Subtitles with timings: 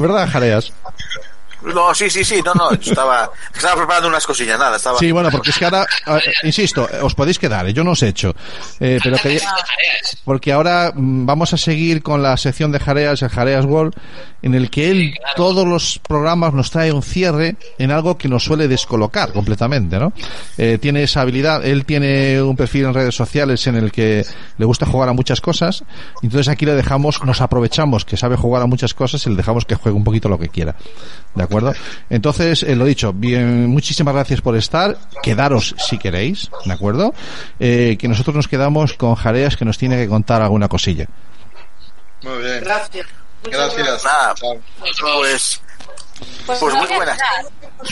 [0.00, 0.72] ¿Verdad, Jareas?
[1.62, 4.98] No, sí, sí, sí, no, no, estaba, estaba preparando unas cosillas, nada, estaba...
[4.98, 5.86] Sí, bueno, porque es que ahora,
[6.42, 8.34] insisto, os podéis quedar, eh, yo no os he hecho,
[8.80, 9.40] eh, pero que,
[10.24, 13.94] porque ahora mm, vamos a seguir con la sección de Jareas, el Jareas World,
[14.42, 18.44] en el que él, todos los programas nos trae un cierre en algo que nos
[18.44, 20.14] suele descolocar completamente, ¿no?
[20.56, 24.24] Eh, tiene esa habilidad, él tiene un perfil en redes sociales en el que
[24.56, 25.84] le gusta jugar a muchas cosas,
[26.22, 29.66] entonces aquí le dejamos, nos aprovechamos que sabe jugar a muchas cosas y le dejamos
[29.66, 30.74] que juegue un poquito lo que quiera.
[31.34, 31.49] ¿De acuerdo?
[32.08, 34.96] Entonces, eh, lo dicho, bien, muchísimas gracias por estar.
[35.22, 37.14] Quedaros si queréis, ¿de acuerdo?
[37.58, 41.06] Eh, que nosotros nos quedamos con Jareas que nos tiene que contar alguna cosilla.
[42.22, 42.60] Muy bien.
[42.62, 43.06] Gracias.
[43.44, 44.04] Gracias.
[44.04, 45.60] Nada, pues,
[46.46, 47.18] Pues, pues me muy buenas.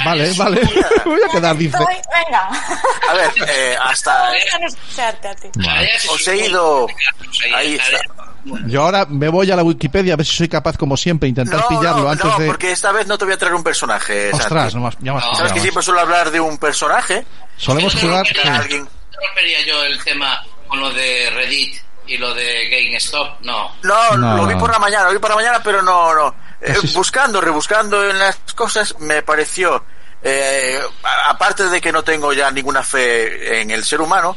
[0.04, 0.60] Vale, vale.
[0.62, 1.78] Me voy a quedar, dice.
[1.78, 2.48] Venga.
[3.08, 5.48] a ver, eh, hasta, Déjame escucharte a ti.
[6.10, 6.86] os he ido,
[7.54, 7.98] ahí está.
[8.66, 11.60] Yo ahora me voy a la Wikipedia a ver si soy capaz, como siempre, intentar
[11.60, 12.46] No, pillarlo no, antes no, de.
[12.46, 14.30] porque esta vez no te voy a traer un personaje.
[14.32, 17.26] Ostras, no más, ya más Sabes que siempre suelo hablar de un personaje,
[17.56, 18.26] Solemos que no jugar.
[18.26, 18.34] sí.
[18.48, 18.84] alguien.
[18.84, 21.74] ¿No rompería yo el tema con lo de Reddit
[22.06, 23.40] y lo de GameStop?
[23.42, 23.72] No.
[23.82, 24.36] No, No.
[24.36, 26.34] lo vi por la mañana, lo vi por la mañana, pero no, no.
[26.60, 29.84] Eh, buscando, rebuscando en las cosas, me pareció,
[30.22, 34.36] eh, a- aparte de que no tengo ya ninguna fe en el ser humano,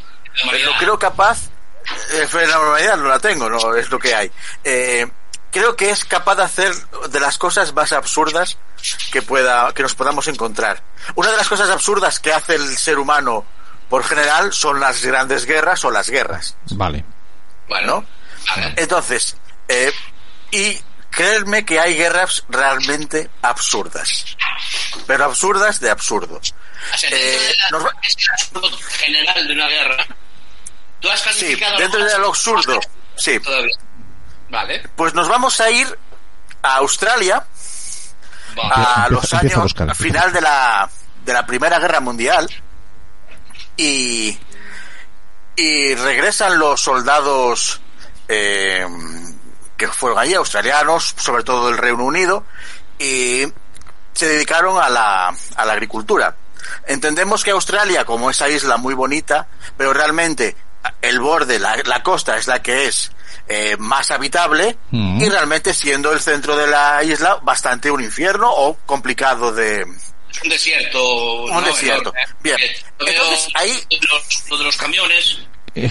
[0.63, 1.49] lo creo capaz,
[2.13, 4.31] eh, fe en la humanidad no la tengo, no es lo que hay.
[4.63, 5.07] Eh,
[5.51, 6.73] creo que es capaz de hacer
[7.09, 8.57] de las cosas más absurdas
[9.11, 10.81] que pueda, que nos podamos encontrar.
[11.15, 13.43] Una de las cosas absurdas que hace el ser humano
[13.89, 16.55] por general son las grandes guerras o las guerras.
[16.71, 17.03] Vale.
[17.67, 18.05] Bueno.
[18.47, 18.73] Vale.
[18.77, 19.35] Entonces,
[19.67, 19.91] eh,
[20.51, 20.79] y
[21.11, 24.35] creerme que hay guerras realmente absurdas.
[25.05, 26.37] Pero absurdas de absurdo.
[26.37, 30.07] O sea, Eh, dentro de la- nos va- es el absurdo general de una guerra.
[30.99, 32.79] ¿Tú has Sí, dentro de lo absurdo.
[33.15, 33.75] Sí, Todavía.
[34.49, 34.89] Vale.
[34.95, 35.97] pues nos vamos a ir
[36.63, 37.45] a Australia
[38.55, 38.71] Vale.
[38.73, 40.89] a los empieza a años buscar, a final de la
[41.23, 42.49] de la Primera Guerra Mundial
[43.77, 44.37] y
[45.55, 47.81] y regresan los soldados
[48.27, 48.85] eh,
[49.87, 52.45] que fueron allí australianos sobre todo del Reino Unido
[52.99, 53.43] y
[54.13, 56.35] se dedicaron a la a la agricultura
[56.87, 59.47] entendemos que Australia como esa isla muy bonita
[59.77, 60.55] pero realmente
[61.01, 63.11] el borde la, la costa es la que es
[63.47, 65.21] eh, más habitable Mm.
[65.21, 69.83] y realmente siendo el centro de la isla bastante un infierno o complicado de
[70.43, 71.43] Un desierto.
[71.43, 71.61] Un ¿no?
[71.61, 72.13] desierto.
[72.15, 72.35] Enorme.
[72.41, 72.57] Bien.
[72.99, 75.39] Entonces, ahí- los, lo de los camiones.
[75.73, 75.89] Eh,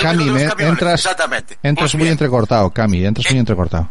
[0.00, 1.58] Cami, me- entras, exactamente.
[1.62, 3.88] entras muy entrecortado, Cami, entras muy entrecortado.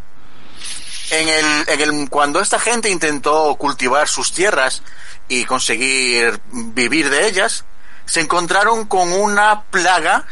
[1.10, 4.82] en el, en el cuando esta gente intentó cultivar sus tierras
[5.28, 7.64] y conseguir vivir de ellas
[8.04, 10.24] se encontraron con una plaga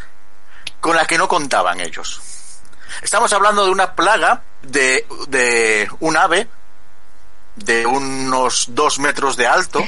[0.80, 2.20] con la que no contaban ellos
[3.02, 6.48] estamos hablando de una plaga de, de un ave
[7.56, 9.82] de unos dos metros de alto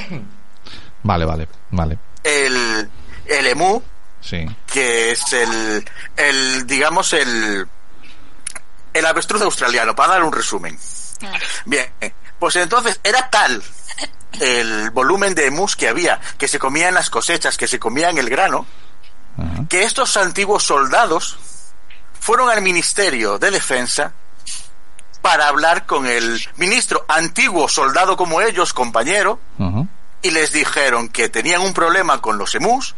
[1.03, 1.97] Vale, vale, vale.
[2.23, 2.89] el,
[3.25, 3.83] el emú
[4.23, 4.45] Sí.
[4.65, 5.85] que es el,
[6.15, 7.67] el digamos, el,
[8.93, 10.79] el avestruz australiano, para dar un resumen.
[11.65, 11.85] Bien,
[12.39, 13.61] pues entonces era tal
[14.39, 18.29] el volumen de emus que había, que se comían las cosechas, que se comían el
[18.29, 18.65] grano,
[19.69, 21.37] que estos antiguos soldados
[22.19, 24.13] fueron al Ministerio de Defensa
[25.21, 29.39] para hablar con el ministro, antiguo soldado como ellos, compañero,
[30.21, 32.95] y les dijeron que tenían un problema con los emus,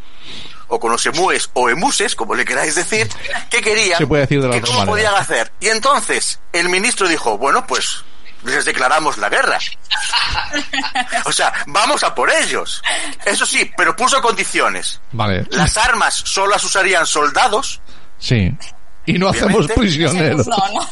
[0.68, 3.08] o con los emúes, o emuses, como le queráis decir,
[3.50, 4.92] que querían, Se puede decir de la que otra cómo manera.
[5.10, 5.52] podían hacer.
[5.60, 8.04] Y entonces el ministro dijo, bueno, pues
[8.44, 9.58] les declaramos la guerra.
[11.26, 12.82] o sea, vamos a por ellos.
[13.26, 15.02] Eso sí, pero puso condiciones.
[15.12, 15.46] Vale.
[15.52, 17.82] Las armas solo las usarían soldados,
[18.18, 18.56] Sí.
[19.08, 20.48] Y no hacemos prisioneros.
[20.48, 20.90] No, no.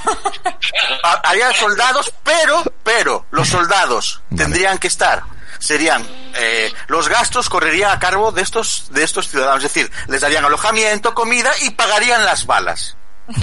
[1.03, 4.43] ha- harían soldados, pero, pero los soldados Vale.
[4.43, 5.23] tendrían que estar,
[5.63, 10.19] serían, eh, los gastos correrían a cargo de estos, de estos ciudadanos, es decir, les
[10.19, 12.97] darían alojamiento, comida y pagarían las balas.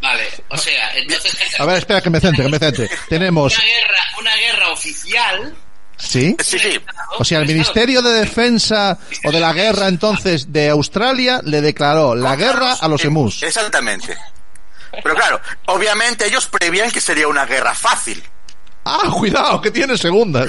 [0.00, 0.28] Vale.
[0.48, 1.36] O sea, entonces.
[1.58, 2.90] A ver, espera que me centre, que me centre.
[3.08, 5.56] Tenemos, Una guerra, una guerra oficial.
[5.98, 6.36] ¿sí?
[6.42, 6.80] Sí, sí,
[7.18, 12.14] O sea, el Ministerio de Defensa o de la Guerra entonces de Australia le declaró
[12.14, 13.42] la guerra a los emus.
[13.42, 14.16] Exactamente.
[15.02, 18.22] Pero claro, obviamente ellos prevían que sería una guerra fácil.
[18.84, 20.48] Ah, cuidado, que tiene segundas.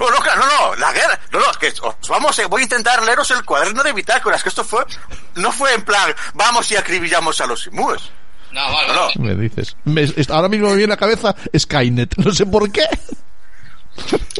[0.00, 2.64] No, no, claro, no, no, la guerra, no, no, es que os vamos, voy a
[2.64, 4.84] intentar leeros el cuaderno de bitácoras, que esto fue,
[5.34, 8.02] no fue en plan, vamos y acribillamos a los imúes.
[8.52, 9.08] No, vale, No.
[9.22, 9.76] Me dices.
[9.84, 12.14] Me- ahora mismo me viene a la cabeza Skynet.
[12.24, 12.88] No sé por qué.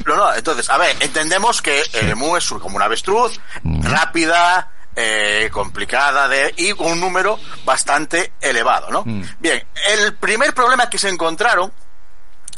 [0.06, 5.48] No, no, entonces, a ver, entendemos que el emú es como una avestruz, rápida, eh,
[5.52, 9.02] complicada de, y con un número bastante elevado, ¿no?
[9.04, 9.22] Mm.
[9.40, 11.72] Bien, el primer problema que se encontraron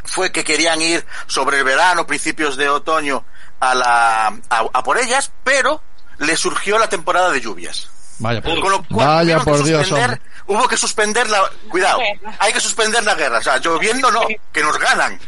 [0.08, 3.24] fue que querían ir sobre el verano, principios de otoño,
[3.60, 5.82] a, la, a, a por ellas, pero
[6.18, 7.88] le surgió la temporada de lluvias.
[8.20, 10.20] Vaya, por, Con lo cual vaya por Dios, hombre.
[10.46, 12.00] hubo que suspender la, cuidado,
[12.40, 14.22] hay que suspender la guerra, o sea, lloviendo no,
[14.52, 15.20] que nos ganan.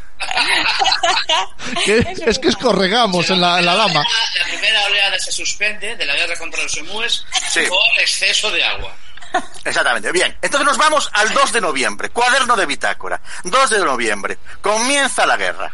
[1.85, 4.05] Que- es que escorregamos en la, en la lama.
[4.39, 7.61] La primera oleada se suspende de la guerra contra los emúes Sí.
[7.69, 8.93] por exceso de agua.
[9.65, 10.13] Exactamente.
[10.13, 13.21] Bien, entonces nos vamos al 2 de noviembre, cuaderno de bitácora.
[13.45, 15.73] 2 de noviembre, comienza la guerra.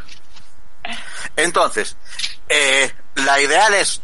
[1.35, 1.97] Entonces,
[2.49, 4.03] eh, la ideal es,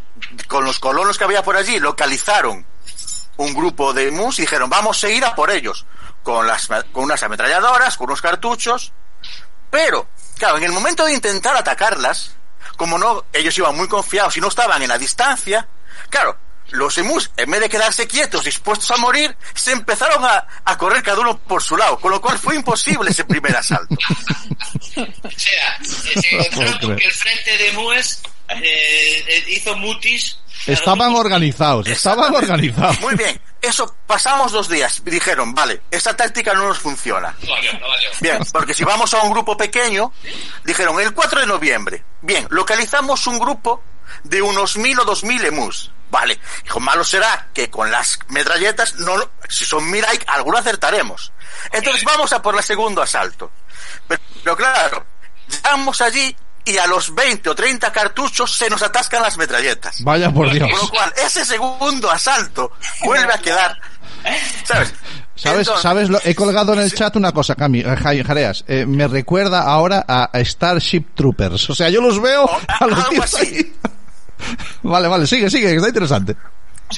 [0.48, 2.66] con los colonos que había por allí, localizaron
[3.36, 5.86] un grupo de mus y dijeron, vamos a ir a por ellos,
[6.22, 8.92] con, las, con unas ametralladoras, con unos cartuchos,
[9.70, 10.06] pero,
[10.38, 12.32] claro, en el momento de intentar atacarlas,
[12.76, 15.66] como no, ellos iban muy confiados y no estaban en la distancia,
[16.10, 16.36] claro,
[16.72, 21.02] los emus, en vez de quedarse quietos, dispuestos a morir, se empezaron a, a correr
[21.02, 23.94] cada uno por su lado, con lo cual fue imposible ese primer asalto.
[24.94, 25.84] O sea, eh,
[26.20, 30.38] se encontraron con que el frente de emúes eh, eh, hizo mutis.
[30.66, 33.00] Estaban organizados, estaban organizados.
[33.00, 37.34] Muy bien, eso pasamos dos días dijeron, vale, esta táctica no nos funciona.
[37.42, 38.10] No valió, no valió.
[38.20, 40.12] Bien, porque si vamos a un grupo pequeño,
[40.64, 42.04] dijeron el 4 de noviembre.
[42.20, 43.82] Bien, localizamos un grupo
[44.24, 45.90] de unos mil o dos mil emus.
[46.12, 49.14] Vale, hijo, malo será que con las metralletas, no,
[49.48, 51.32] si son mil, hay, alguno acertaremos.
[51.72, 53.50] Entonces vamos a por el segundo asalto.
[54.06, 55.06] Pero, pero claro,
[55.48, 56.36] llegamos allí
[56.66, 60.04] y a los 20 o 30 cartuchos se nos atascan las metralletas.
[60.04, 60.70] Vaya por Dios.
[60.70, 62.72] Con lo cual, ese segundo asalto
[63.04, 63.80] vuelve a quedar.
[64.66, 64.92] ¿Sabes?
[65.34, 65.60] ¿Sabes?
[65.60, 66.08] Entonces- ¿Sabes?
[66.10, 68.64] Lo- he colgado en el chat una cosa, Cami, eh, Ja- Jareas.
[68.68, 71.70] eh, me recuerda ahora a, Starship Troopers.
[71.70, 73.46] O sea, yo los veo a los tíos así.
[73.46, 73.72] ahí.
[74.82, 76.36] Vale, vale, sigue, sigue, que está interesante.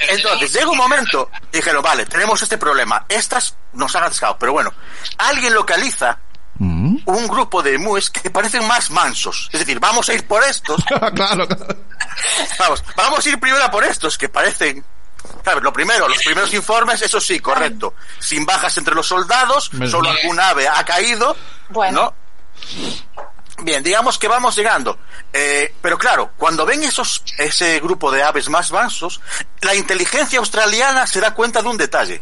[0.09, 3.05] Entonces, llega un momento, dijeron, vale, tenemos este problema.
[3.07, 4.73] Estas nos han atascado, pero bueno,
[5.17, 6.17] alguien localiza
[6.57, 6.99] Mm.
[7.05, 9.49] un grupo de emus que parecen más mansos.
[9.51, 10.83] Es decir, vamos a ir por estos.
[11.13, 11.13] claro,
[11.47, 11.77] claro.
[12.57, 14.83] Vamos, vamos a ir primero a por estos que parecen.
[15.43, 15.63] ¿Sabes?
[15.63, 17.95] Lo primero, los primeros informes, eso sí, correcto.
[18.19, 21.35] Sin bajas entre los soldados, solo algún ave ha caído.
[21.69, 22.13] Bueno.
[22.13, 22.13] ¿no?
[23.61, 24.97] Bien, digamos que vamos llegando.
[25.31, 29.21] Eh, pero claro, cuando ven esos, ese grupo de aves más mansos,
[29.61, 32.21] la inteligencia australiana se da cuenta de un detalle.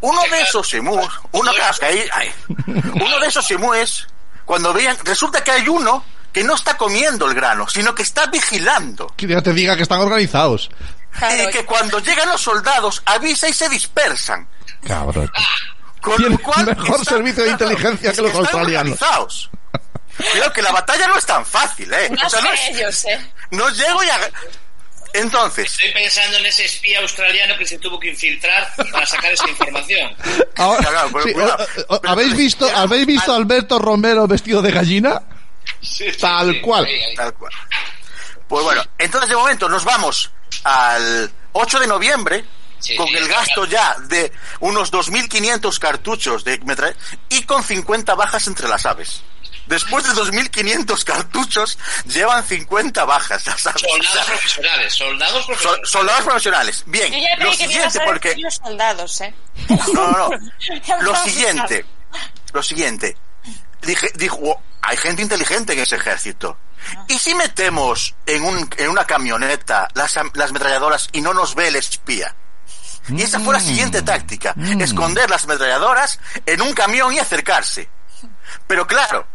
[0.00, 1.52] Uno de esos emúes, uno,
[1.82, 2.32] ahí- ahí.
[2.66, 4.06] uno de esos emúes,
[4.44, 8.26] cuando vean, resulta que hay uno que no está comiendo el grano, sino que está
[8.26, 9.12] vigilando.
[9.16, 10.70] Que te diga que están organizados.
[11.38, 14.48] Y que cuando llegan los soldados avisa y se dispersan.
[14.86, 15.30] Cabrón.
[16.00, 18.92] Con Tiene cual mejor servicio de inteligencia que los están australianos.
[19.02, 19.50] organizados.
[20.16, 22.10] Creo que la batalla no es tan fácil, ¿eh?
[22.10, 23.32] No O sea, sé no es- ellos, ¿eh?
[23.52, 24.30] no llego y a-
[25.12, 29.48] Entonces, Estoy pensando en ese espía australiano que se tuvo que infiltrar para sacar esa
[29.48, 30.14] información.
[30.56, 31.66] Ahora, Claro, pero sí, cuidado.
[31.88, 35.20] o- o- ¿Habéis visto, ¿habéis visto a Alberto Romero vestido de gallina?
[35.82, 36.84] Sí, sí, Tal sí, cual.
[36.84, 37.14] ahí, ahí.
[37.16, 37.52] tal cual.
[38.46, 40.30] Pues bueno, entonces de momento nos vamos
[40.64, 42.44] al 8 de noviembre
[42.78, 43.96] Sí, con sí, el gasto claro.
[43.98, 46.58] ya de unos 2.500 cartuchos de
[47.28, 49.22] y con 50 bajas entre las aves.
[49.70, 53.82] Después de 2.500 cartuchos, llevan 50 bajas Soldados
[54.26, 55.90] profesionales, soldados sol- profesionales.
[55.90, 56.82] soldados profesionales.
[56.86, 58.36] Bien, Yo ya lo que siguiente, a porque...
[58.50, 59.34] soldados, ¿eh?
[59.94, 60.30] No, no, no.
[61.02, 61.84] Lo siguiente,
[62.52, 63.16] lo siguiente.
[63.82, 66.58] Dije, dijo, "Oh, hay gente inteligente en ese ejército.
[67.08, 71.68] ¿Y si metemos en, un, en una camioneta las, las ametralladoras y no nos ve
[71.68, 72.34] el espía?
[73.08, 77.88] Y esa fue la siguiente táctica, esconder las ametralladoras en un camión y acercarse.
[78.66, 79.26] Pero claro,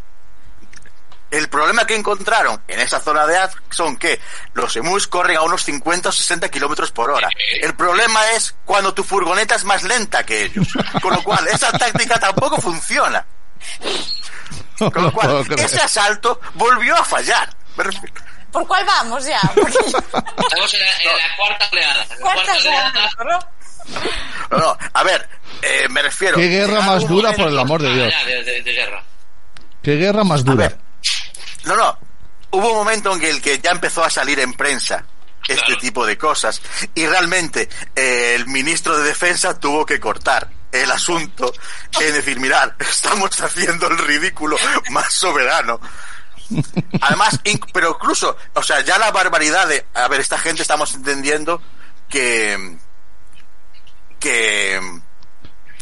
[1.37, 4.19] el problema que encontraron en esa zona de Az son que
[4.53, 7.29] los emus corren a unos 50 o 60 kilómetros por hora.
[7.61, 10.67] El problema es cuando tu furgoneta es más lenta que ellos.
[11.01, 13.25] Con lo cual, esa táctica tampoco funciona.
[14.77, 17.49] Con lo cual, ese asalto volvió a fallar.
[18.51, 19.39] ¿Por cuál vamos ya?
[19.55, 22.05] Porque Estamos en la, en la cuarta oleada.
[22.09, 23.09] La cuarta oleada.
[23.25, 24.57] ¿no?
[24.57, 25.27] No, a ver,
[25.61, 26.37] eh, me refiero.
[26.37, 28.13] Qué guerra más dura, por el amor de Dios.
[28.17, 29.03] Ah, de, de- de guerra.
[29.83, 30.55] Qué guerra más A dura.
[30.69, 30.77] ver.
[32.55, 35.05] Hubo un momento en el que ya empezó a salir en prensa
[35.47, 35.81] este Claro.
[35.81, 36.61] tipo de cosas
[36.95, 41.53] y realmente eh, el ministro de Defensa tuvo que cortar el asunto
[42.01, 44.57] en decir, mirad, estamos haciendo el ridículo
[44.89, 45.79] más soberano.
[47.01, 50.93] Además, inc- pero incluso, o sea, ya la barbaridad de, a ver, esta gente estamos
[50.95, 51.61] entendiendo
[52.09, 52.77] que,
[54.19, 54.81] que,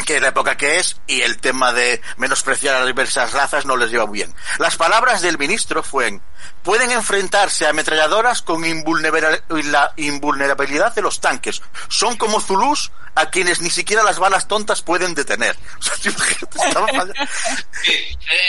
[0.04, 3.76] que la época que es y el tema de menospreciar a las diversas razas no
[3.78, 4.34] les lleva muy bien.
[4.60, 6.22] Las palabras del ministro fueron,
[6.64, 11.62] pueden enfrentarse a ametralladoras con la invulnerabilidad de los tanques.
[11.90, 15.56] Son como Zulus a quienes ni siquiera las balas tontas pueden detener.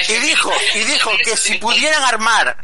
[0.09, 2.57] Y dijo, y dijo que si pudieran armar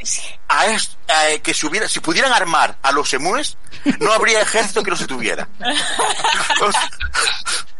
[0.49, 3.57] a est- a- que si hubiera, si pudieran armar a los emúes,
[3.99, 5.49] no habría ejército que los detuviera.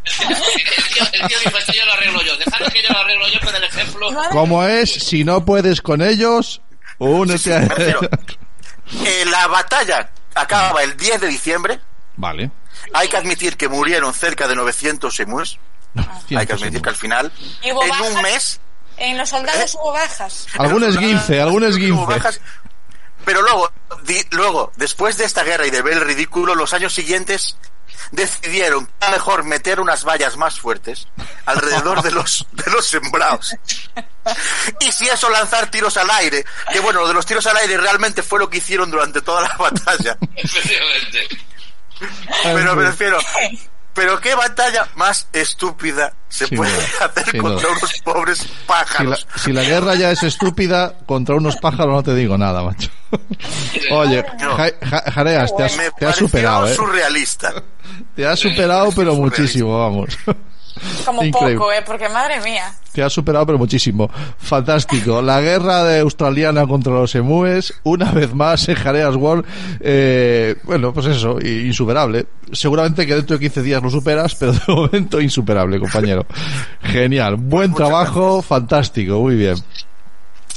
[0.03, 2.37] El tío, dijo, esto yo lo arreglo yo.
[2.37, 4.07] Dejadme que yo lo arreglo yo con el ejemplo.
[4.31, 6.61] Como es, si no puedes con ellos,
[6.97, 7.99] únete a me refiero,
[9.05, 11.79] eh, la batalla acaba el 10 de diciembre.
[12.17, 12.51] Vale.
[12.93, 15.57] Hay que admitir que murieron cerca de 900 emúes.
[16.35, 17.31] Hay que admitir que al final,
[17.63, 18.07] ¿Y hubo en bajas?
[18.09, 18.59] un mes,
[18.97, 20.47] En los soldados hubo bajas.
[20.57, 22.39] Algún esguince, algún esguince.
[23.25, 23.71] Pero luego,
[24.03, 27.55] di- luego, después de esta guerra y de ver el ridículo, los años siguientes
[28.11, 31.07] decidieron que era mejor meter unas vallas más fuertes
[31.45, 33.55] alrededor de los, de los sembrados.
[34.79, 36.45] Y si eso, lanzar tiros al aire.
[36.71, 39.41] Que bueno, lo de los tiros al aire realmente fue lo que hicieron durante toda
[39.41, 40.17] la batalla.
[40.35, 41.27] Efectivamente.
[42.43, 43.19] Pero me refiero,
[43.93, 47.77] pero qué batalla más estúpida se Sin puede duda, hacer contra duda.
[47.79, 49.27] unos pobres Si la, pájaros.
[49.35, 52.89] si la guerra ya es estúpida, contra unos pájaros no te digo nada, macho.
[53.91, 54.23] Oye.
[54.39, 56.73] Ja- Jareas, te has, Me te has pareció superado, ¿eh?
[56.75, 57.53] surrealista.
[58.15, 60.17] Te has superado, pero muchísimo, vamos.
[61.05, 61.57] Como Increíble.
[61.57, 61.83] poco, ¿eh?
[61.85, 62.73] Porque madre mía.
[62.93, 64.09] Te has superado, pero muchísimo.
[64.37, 65.21] Fantástico.
[65.21, 69.45] La guerra de australiana contra los emúes, una vez más en Jareas World.
[69.81, 72.25] Eh, bueno, pues eso, insuperable.
[72.53, 76.25] Seguramente que dentro de 15 días lo superas, pero de momento insuperable, compañero.
[76.81, 77.35] Genial.
[77.35, 79.55] Buen Muchas trabajo, fantástico, muy bien.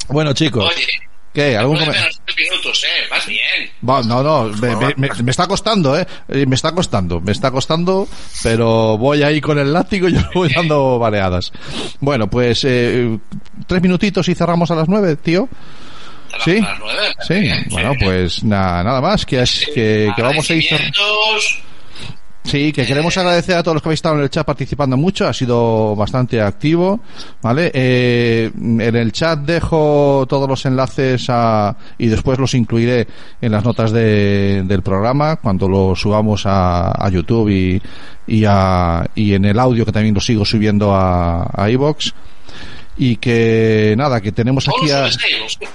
[0.08, 0.86] Bueno, chicos, Oye,
[1.34, 1.56] ¿qué?
[1.56, 3.06] ¿Algún tres minutos, eh.
[3.10, 3.70] Vas bien.
[3.86, 6.06] Va, no, no, me, me- me- me está costando, ¿eh?
[6.28, 8.08] Eh, Me está costando, me está costando,
[8.42, 11.52] pero voy ahí con el látigo y yo voy dando variadas.
[12.00, 13.18] Bueno, pues eh,
[13.66, 15.48] tres minutitos y cerramos a las nueve, tío.
[16.44, 17.14] Sí, las nueve.
[17.26, 17.34] sí.
[17.40, 18.04] Bien, Bueno, sí.
[18.04, 21.58] pues nada, nada más, que, es, que, que vamos a ir cer- Agradecimientos.
[22.44, 25.26] Sí, que queremos agradecer a todos los que habéis estado en el chat participando mucho,
[25.26, 27.00] ha sido bastante activo,
[27.40, 27.70] ¿vale?
[27.72, 33.06] Eh, en el chat dejo todos los enlaces a, y después los incluiré
[33.40, 37.80] en las notas de- del programa cuando lo subamos a, a YouTube y,
[38.26, 41.68] y, a, y en el audio que también lo sigo subiendo a, a.
[42.96, 45.08] Y que nada, que tenemos aquí a...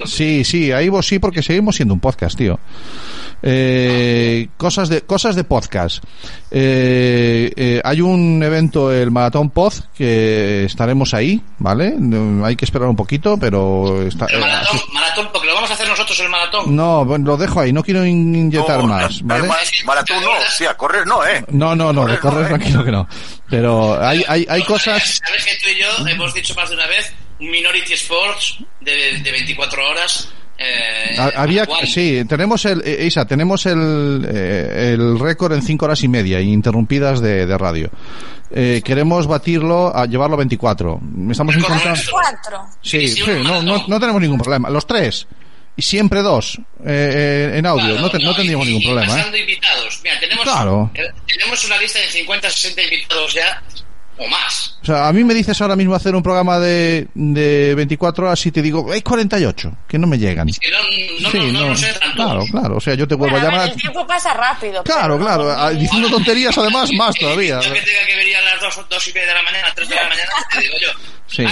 [0.06, 2.60] Sí, sí, ahí vos sí, porque seguimos siendo un podcast, tío.
[3.42, 6.04] Eh, cosas de cosas de podcast.
[6.52, 11.94] Eh, eh, hay un evento, el Maratón Pod, que estaremos ahí, ¿vale?
[11.98, 15.72] No, hay que esperar un poquito, pero está, El eh, maratón, maratón, porque lo vamos
[15.72, 16.76] a hacer nosotros el maratón.
[16.76, 19.48] no, bueno, lo dejo ahí, no quiero in- inyectar No, más, ¿vale?
[19.48, 21.44] ma- Maratón no, sí, a correr no, ¿eh?
[21.52, 22.50] No, no, no, de Correr no, correr ¿eh?
[22.50, 23.08] tranquilo que no.
[23.50, 25.22] Pero hay, hay, hay cosas...
[25.26, 29.20] Sabes que tú y yo hemos dicho más de una vez un Minority Sports de,
[29.24, 30.30] de 24 horas.
[30.58, 35.86] Eh, Ha- Había, sí, tenemos el, eh, Isa, tenemos el, eh, el récord en cinco
[35.86, 37.90] horas y media, interrumpidas de, de radio.
[38.52, 41.00] Eh, queremos batirlo a llevarlo a 24.
[41.32, 41.56] Estamos.
[42.12, 42.66] Cuatro.
[42.82, 44.70] Sí, Sí, no, no, no tenemos ningún problema.
[44.70, 45.28] Los tres.
[45.76, 47.86] Y siempre dos, eh, eh, en audio.
[47.86, 49.16] Claro, no, te- no tendríamos y- ningún y problema, ¿eh?
[49.18, 50.00] pasando invitados.
[50.04, 50.92] Mira, tenemos, Claro.
[50.94, 53.64] eh, tenemos una lista de 50, 60 invitados ya,
[54.18, 54.78] o más.
[54.82, 58.46] O sea, a mí me dices ahora mismo hacer un programa de, de 24 horas
[58.46, 60.48] y te digo, hay 48, que no me llegan.
[60.48, 60.78] Que no,
[61.22, 62.76] no, sí, no, no, no, sé claro, claro.
[62.78, 63.74] O sea, yo te vuelvo Bueno, a a ver, llamar.
[63.76, 64.84] el tiempo pasa rápido.
[64.84, 65.50] Claro, claro.
[65.50, 67.62] ah, Diciendo tonterías además más todavía.
[67.62, 69.88] Yo que tenga que venir a las 2, dos y media de la mañana, 3
[69.88, 70.90] de la mañana, te digo yo.
[71.30, 71.46] Sí.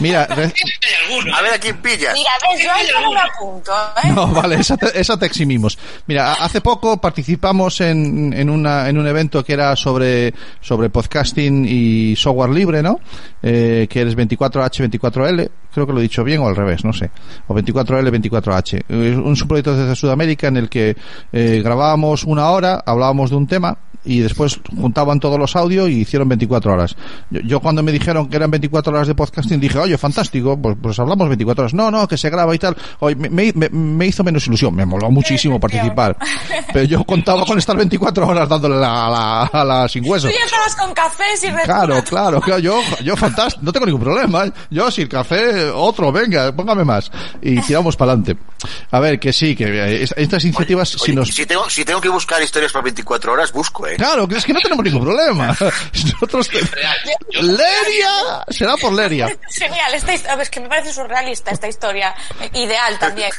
[0.00, 1.30] Mira, re- Hay.
[1.32, 1.42] A ¿eh?
[1.42, 2.12] ver a quién pillas.
[2.14, 3.72] Mira, ves, yo ahí no me apunto,
[4.04, 4.08] ¿eh?
[4.14, 5.78] No, vale, esa te, esa te eximimos.
[6.06, 11.64] Mira, hace poco participamos en, en, una, en un evento que era sobre, sobre podcasting
[11.68, 13.00] y software libre, ¿no?
[13.42, 16.92] Eh, que es 24H, 24L, creo que lo he dicho bien o al revés, no
[16.92, 17.10] sé.
[17.46, 18.82] O 24L, 24H.
[18.88, 20.96] Es un subproyecto desde Sudamérica en el que
[21.32, 26.02] eh, grabábamos una hora, hablábamos de un tema y después juntaban todos los audios y
[26.02, 26.94] hicieron 24 horas.
[27.28, 30.76] Yo, yo cuando me dijeron que eran 24 horas de podcasting dije, oye, fantástico, pues,
[30.80, 31.74] pues hablamos 24 horas.
[31.74, 32.76] No, no, que se graba y tal.
[33.00, 36.16] Oye, me, me- me- me hizo menos ilusión, me moló muchísimo participar.
[36.72, 40.28] Pero yo contaba con estar 24 horas dándole la, a la, a la sin hueso.
[40.28, 44.02] Tú ya estabas con cafés y Claro, claro, claro, yo, yo fantástico, no tengo ningún
[44.02, 44.44] problema.
[44.46, 44.52] ¿eh?
[44.70, 47.10] Yo, si el café, otro, venga, póngame más.
[47.42, 48.36] Y tiramos para adelante.
[48.90, 51.28] A ver, que sí, que eh, es- estas iniciativas, si Oye, nos...
[51.28, 53.96] si, tengo, si tengo que buscar historias para 24 horas, busco, ¿eh?
[53.96, 55.48] Claro, que es que no tenemos ningún problema.
[56.12, 56.50] Nosotros...
[57.32, 59.28] Leria, será por Leria.
[59.50, 62.14] Genial, esta his- a ver, es que me parece surrealista esta historia.
[62.54, 63.30] Ideal también.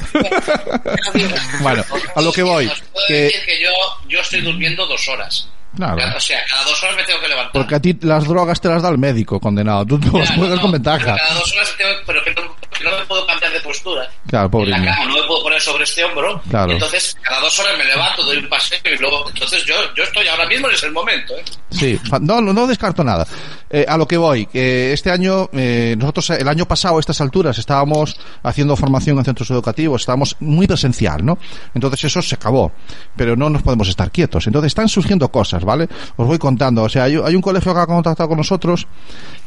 [1.60, 2.70] Bueno, a lo que voy.
[3.08, 3.70] Que yo,
[4.08, 5.48] yo estoy durmiendo dos horas.
[5.74, 7.52] O sea, cada dos horas me tengo que levantar.
[7.52, 9.84] porque a ti las drogas te las da el médico, condenado.
[9.86, 11.16] Tú te las juegas no, con ventaja.
[11.16, 14.10] Cada dos horas tengo, pero que no, que no me puedo cambiar de postura.
[14.28, 14.92] Claro, pobre en la niño.
[14.92, 16.40] cama, no me puedo poner sobre este hombro.
[16.50, 16.70] Claro.
[16.70, 19.28] Y entonces, cada dos horas me levanto, doy un paseo y luego.
[19.28, 21.34] Entonces, yo, yo estoy ahora mismo en ese momento.
[21.34, 21.44] ¿eh?
[21.70, 23.26] Sí, no, no, no descarto nada.
[23.70, 27.00] Eh, a lo que voy, que este año, eh, nosotros eh, el año pasado a
[27.00, 31.38] estas alturas estábamos haciendo formación en centros educativos, estábamos muy presencial, ¿no?
[31.74, 32.72] Entonces eso se acabó,
[33.16, 34.46] pero no nos podemos estar quietos.
[34.46, 35.88] Entonces están surgiendo cosas, ¿vale?
[36.16, 36.82] Os voy contando.
[36.84, 38.86] O sea, hay, hay un colegio que ha contactado con nosotros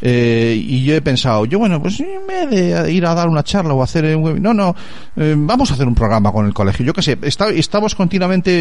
[0.01, 3.43] eh, y yo he pensado, yo bueno, pues en vez de ir a dar una
[3.43, 4.71] charla o hacer un webinar, no,
[5.18, 6.86] eh, vamos a hacer un programa con el colegio.
[6.86, 8.51] Yo qué sé, está- estamos continuamente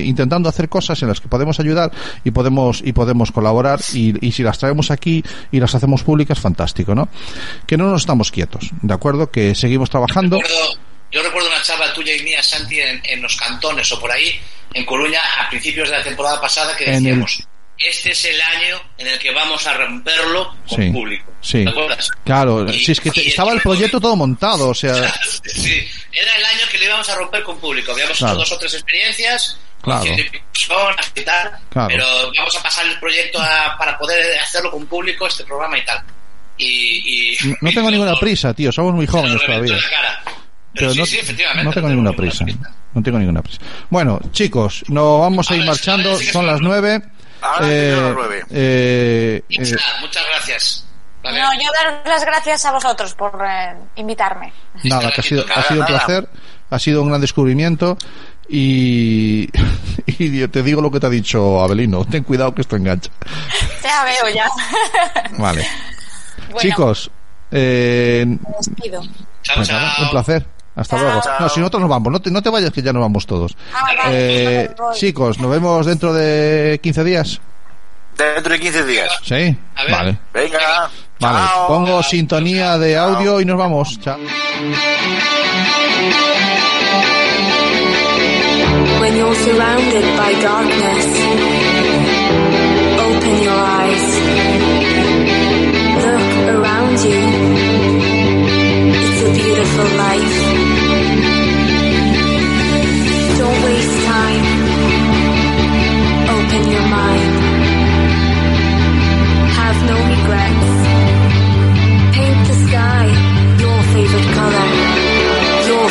[0.00, 1.90] eh, intentando hacer cosas en las que podemos ayudar
[2.24, 5.22] y podemos y podemos colaborar y, y si las traemos aquí
[5.52, 7.08] y las hacemos públicas, fantástico, ¿no?
[7.66, 9.30] Que no nos estamos quietos, ¿de acuerdo?
[9.30, 10.38] Que seguimos trabajando.
[10.40, 10.78] Recuerdo-
[11.12, 14.30] yo recuerdo una charla tuya y mía, Santi, en, en los cantones o por ahí,
[14.72, 17.42] en Coruña, a principios de la temporada pasada, que En el- decíamos:
[17.82, 21.32] Este es el año en el que vamos a romperlo con Sí, público.
[21.40, 21.64] sí.
[21.64, 22.10] ¿Te acuerdas?
[22.24, 24.94] Claro, Y- si es que te- estaba el proyecto todo montado, o sea,
[25.54, 27.92] Sí, era el año que le íbamos a romper con público.
[27.92, 28.34] Habíamos Claro.
[28.34, 30.04] hecho dos o tres experiencias, Claro.
[30.04, 31.88] personas y tal, Claro.
[31.88, 32.06] pero
[32.36, 36.02] vamos a pasar el proyecto a- para poder hacerlo con público, este programa y tal.
[36.58, 39.78] Y, y- no- tengo ninguna prisa, tío, somos muy jóvenes todavía.
[39.78, 40.32] Pero,
[40.74, 41.64] Pero sí, no, sí, efectivamente.
[41.64, 42.44] no tengo ninguna prisa.
[42.92, 43.58] No tengo ninguna prisa.
[43.88, 46.18] Bueno, chicos, nos vamos a ir Ahora, marchando.
[46.18, 47.00] que Son las nueve.
[47.42, 48.44] Ahora las nueve.
[48.50, 50.86] eh, eh, Muchas, gracias.
[51.22, 51.38] Vale.
[51.40, 54.52] No, yo daros las gracias a vosotros por eh, invitarme.
[54.84, 56.28] nada, que ha sido, ha sido un placer.
[56.70, 57.98] Ha sido un gran descubrimiento.
[58.48, 59.46] Y,
[60.48, 62.04] te digo lo que te ha dicho Abelino.
[62.04, 63.10] Ten cuidado que esto engancha.
[63.82, 64.48] Ya veo, ya.
[65.38, 65.66] Vale.
[66.46, 67.10] Bueno, Chicos,
[67.50, 69.02] eh, me despido.
[69.42, 70.04] Chao, pues nada, chao.
[70.04, 70.46] un placer.
[70.76, 71.04] Hasta Chao.
[71.04, 71.20] luego.
[71.40, 73.56] No, si nosotros nos vamos, no te, no te vayas que ya nos vamos todos.
[73.74, 74.00] Ah, vale,
[74.64, 74.94] Eh, voy.
[74.94, 77.40] chicos, nos vemos dentro de 15 días.
[78.16, 79.10] Dentro de 15 días.
[79.22, 79.56] ¿Sí?
[79.90, 80.18] Vale.
[80.32, 80.90] Venga.
[81.20, 81.66] Vale, Chao.
[81.68, 83.98] pongo sintonía de audio y nos vamos.
[84.00, 84.16] Chao.
[89.00, 91.06] When you're surrounded by darkness,
[93.00, 94.06] open your eyes.
[96.04, 97.20] Look around you.
[98.92, 100.49] It's a beautiful life.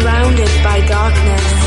[0.00, 1.63] surrounded by darkness.